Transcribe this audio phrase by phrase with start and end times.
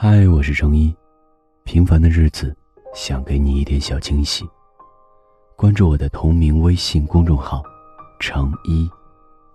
[0.00, 0.94] 嗨，我是程一。
[1.64, 2.56] 平凡的日子，
[2.94, 4.48] 想给你一点小惊喜。
[5.56, 7.64] 关注我的同名微信公众号
[8.20, 8.88] “程一”，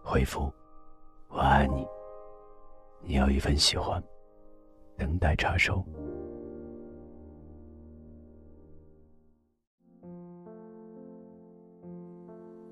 [0.04, 0.52] 回复
[1.32, 1.88] “我爱你”，
[3.08, 4.04] 你有一份喜欢，
[4.98, 5.81] 等待插收。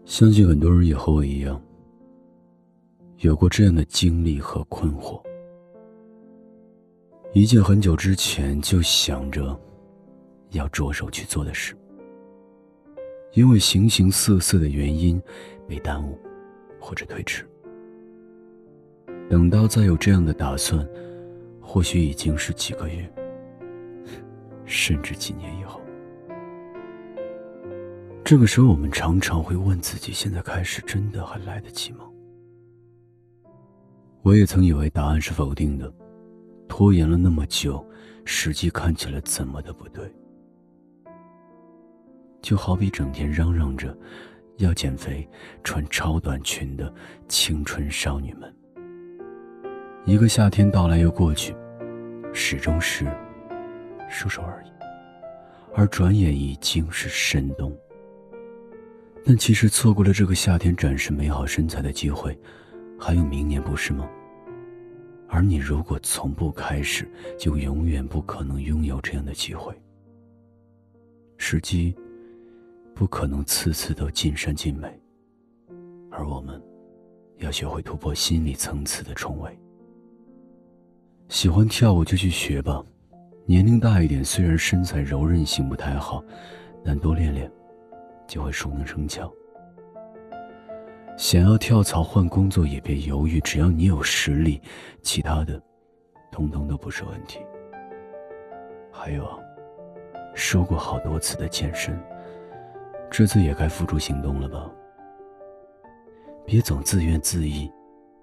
[0.04, 1.58] 相信很多人也和我一样，
[3.20, 5.24] 有过这样的经历和困惑。
[7.34, 9.58] 一件很久之前就想着
[10.50, 11.74] 要着手去做的事，
[13.32, 15.22] 因为形形色色的原因
[15.66, 16.20] 被耽误
[16.78, 17.48] 或者推迟。
[19.30, 20.86] 等到再有这样的打算，
[21.62, 23.10] 或许已经是几个月，
[24.66, 25.80] 甚至几年以后。
[28.26, 32.00] 这个时候，我们常常会问自己：现在开始真的还来得及吗？
[34.22, 35.90] 我也曾以为答案是否定的。
[36.72, 37.86] 拖延了那么久，
[38.24, 40.10] 时机看起来怎么的不对？
[42.42, 43.96] 就好比整天嚷嚷着
[44.56, 45.28] 要减肥、
[45.66, 46.92] 穿超短裙的
[47.28, 48.56] 青春少女们，
[50.06, 51.54] 一个夏天到来又过去，
[52.32, 53.06] 始终是
[54.08, 54.70] 说说而已，
[55.76, 57.78] 而转眼已经是深冬。
[59.26, 62.40] 但其实错过了这个夏天展示美好身材的机会，
[62.98, 64.10] 还有明年，不是吗？
[65.34, 69.74] 而你如果从不开始，就永远不可能拥有这样的机会。
[71.38, 71.96] 时机
[72.94, 75.02] 不可能次次都尽善尽美，
[76.12, 76.62] 而我们
[77.38, 79.58] 要学会突破心理层次的重围。
[81.30, 82.84] 喜欢跳舞就去学吧，
[83.46, 86.22] 年龄大一点，虽然身材柔韧性不太好，
[86.84, 87.50] 但多练练
[88.28, 89.34] 就会熟能生巧。
[91.18, 94.62] 想要跳槽换工作也别犹豫，只要你有实力，
[95.02, 95.62] 其他的，
[96.32, 97.40] 通通都不是问题。
[98.92, 99.28] 还有，
[100.34, 101.98] 说过好多次的健身，
[103.10, 104.70] 这次也该付诸行动了吧？
[106.46, 107.72] 别总自怨自艾、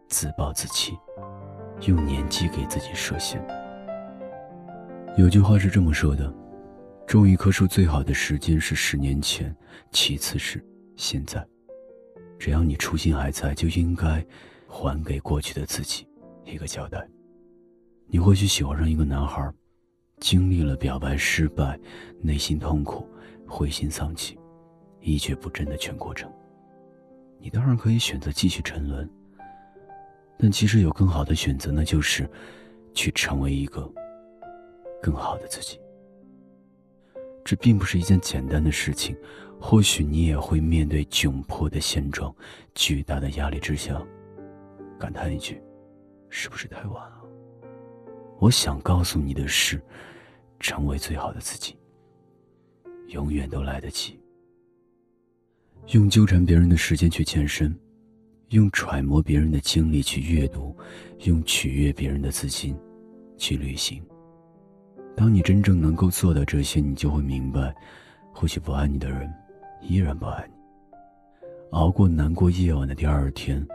[0.08, 0.98] 自暴自弃，
[1.86, 3.42] 用年纪给自己设限。
[5.16, 6.32] 有句话是这么说的：
[7.06, 9.54] 种一棵树最好的时间是十年前，
[9.92, 10.62] 其次是
[10.96, 11.46] 现在。
[12.38, 14.24] 只要你初心还在，就应该
[14.66, 16.06] 还给过去的自己
[16.44, 17.06] 一个交代。
[18.06, 19.52] 你或许喜欢上一个男孩，
[20.20, 21.78] 经历了表白失败、
[22.20, 23.06] 内心痛苦、
[23.46, 24.38] 灰心丧气、
[25.00, 26.32] 一蹶不振的全过程。
[27.40, 29.08] 你当然可以选择继续沉沦，
[30.38, 32.28] 但其实有更好的选择，那就是
[32.94, 33.90] 去成为一个
[35.02, 35.78] 更好的自己。
[37.48, 39.16] 这并不是一件简单的事情。
[39.58, 42.34] 或许你也会面对窘迫的现状，
[42.74, 43.98] 巨大的压力之下，
[45.00, 45.58] 感叹一句
[46.28, 47.22] ：“是不是太晚了？”
[48.38, 49.80] 我想告诉你的是，
[50.60, 51.74] 成为最好的自己，
[53.06, 54.20] 永远都来得及。
[55.86, 57.74] 用纠缠别人的时间去健身，
[58.50, 60.76] 用揣摩别人的经历去阅读，
[61.24, 62.76] 用取悦别人的资金
[63.38, 64.04] 去旅行。
[65.18, 67.74] 当你真正能够做到这些，你就会明白，
[68.32, 69.28] 或许不爱你的人。
[69.82, 70.54] 依然不爱你，
[71.70, 73.66] 熬过难过夜晚的第二天，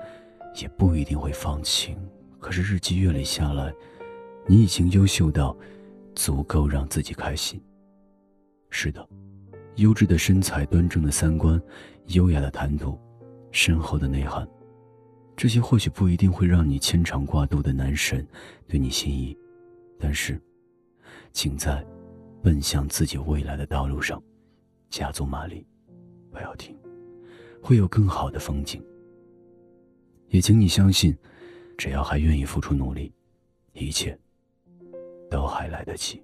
[0.61, 1.97] 也不一定会放弃。
[2.39, 3.73] 可是日积月累下来，
[4.47, 5.53] 你已经优秀到
[6.15, 7.61] 足够让自己开心。
[8.69, 9.05] 是的，
[9.75, 11.61] 优质的身材、端正的三观、
[12.07, 12.97] 优雅的谈吐、
[13.51, 14.47] 深厚的内涵，
[15.35, 18.25] 这些或许不一定会让你牵肠挂肚的男神
[18.65, 19.37] 对你心仪，
[19.99, 20.41] 但是，
[21.33, 21.85] 请在
[22.41, 24.21] 奔向自己未来的道路上
[24.89, 25.67] 加足马力。
[26.31, 26.75] 不要停，
[27.61, 28.83] 会有更好的风景。
[30.29, 31.15] 也请你相信，
[31.77, 33.13] 只要还愿意付出努力，
[33.73, 34.17] 一切
[35.29, 36.23] 都还来得及。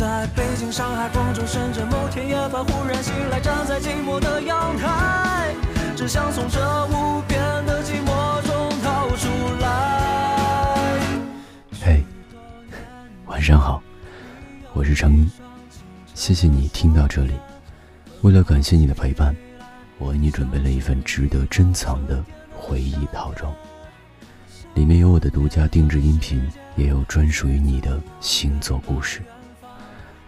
[0.00, 5.54] 在北京、上海、广州、深圳某天夜半忽然醒来，站在寂寞的阳台，
[5.94, 9.28] 只想从这无边的寂寞中逃出
[9.60, 10.96] 来。
[11.82, 12.02] 嘿，
[13.26, 13.82] 晚上好，
[14.72, 15.28] 我是程一。
[16.14, 17.34] 谢谢你听到这里。
[18.22, 19.36] 为了感谢你的陪伴，
[19.98, 22.24] 我为你准备了一份值得珍藏的
[22.56, 23.52] 回忆套装，
[24.72, 26.42] 里面有我的独家定制音频，
[26.74, 29.20] 也有专属于你的星座故事，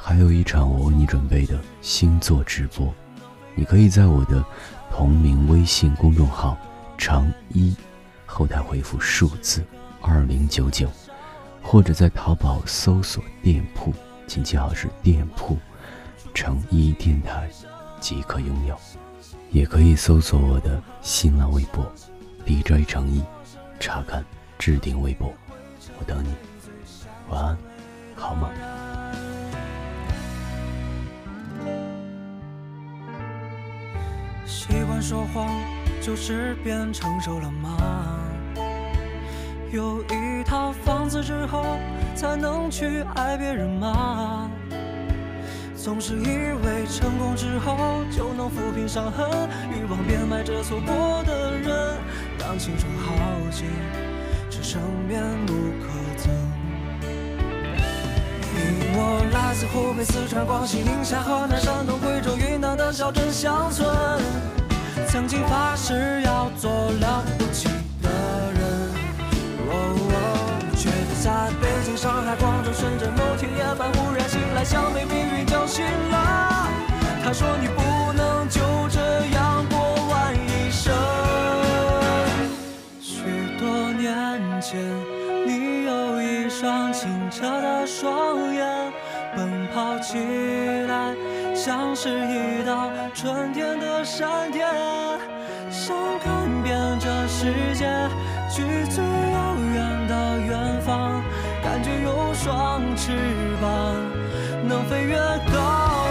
[0.05, 2.93] 还有一场我为你准备的星座直播。
[3.55, 4.45] 你可以在我的
[4.91, 6.59] 同名微信公众号
[6.99, 7.77] “长一”
[8.27, 9.65] 后台回复数字
[10.01, 10.91] 二零九九，
[11.63, 13.95] 或者在淘宝搜索店铺，
[14.27, 15.57] 请记好是店铺。
[16.35, 17.49] 长一电台
[18.01, 18.77] 即可拥有，
[19.53, 21.87] 也可以搜索我的新浪微博
[22.45, 23.23] DJ 长一，
[23.79, 24.25] 查看
[24.59, 25.33] 置顶微博。
[26.01, 26.35] 我等你，
[27.29, 27.57] 晚安，
[28.17, 28.51] 好梦？
[34.63, 35.49] 习惯说谎，
[36.01, 38.21] 就是变成熟了吗？
[39.73, 41.65] 有一套房子之后，
[42.15, 44.49] 才能去爱别人吗？
[45.75, 46.27] 总是以
[46.65, 49.29] 为成功之后就能抚平伤痕，
[49.73, 51.97] 欲望变卖着错过的人，
[52.39, 53.15] 当青春耗
[53.51, 53.67] 尽，
[54.49, 55.89] 只剩面目可
[56.23, 56.52] 憎。
[59.15, 63.87] 我来自湖北、四川、广西、宁夏、河南、山东、贵州、云南的小镇乡村，
[65.07, 67.69] 曾经发誓要做了不起
[68.01, 68.09] 的
[68.57, 68.63] 人，
[70.75, 70.89] 却
[71.23, 75.67] 在北京、上海、广州、深圳某天夜半忽然醒来，像被命运叫。
[75.67, 76.69] 醒了，
[77.23, 79.79] 他说你不能就这样过
[80.09, 80.93] 完一生。
[83.01, 83.23] 许
[83.59, 84.81] 多年前，
[85.47, 88.62] 你有一双清澈的双眼，
[90.03, 90.19] 起
[90.89, 91.15] 来
[91.55, 94.67] 像是一道春天的闪电，
[95.71, 97.87] 想看遍这世界，
[98.51, 101.23] 去最遥远的远方，
[101.63, 103.13] 感觉有双翅
[103.61, 103.95] 膀。
[104.69, 105.59] 能飞越高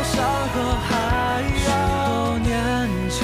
[0.03, 0.23] 山
[0.53, 0.55] 和
[0.87, 1.67] 海洋。
[1.67, 1.67] 许
[2.07, 2.49] 多年
[3.09, 3.19] 前，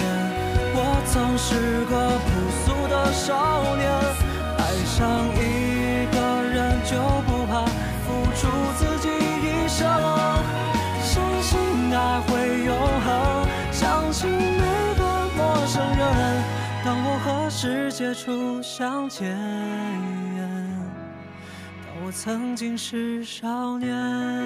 [0.73, 1.93] 我曾是个
[2.25, 2.27] 朴
[2.63, 3.87] 素的少年，
[17.59, 19.35] 世界初相见。
[21.87, 24.37] 当我曾经是少年。